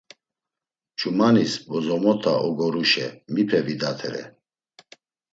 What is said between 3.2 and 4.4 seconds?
mipe vidatere?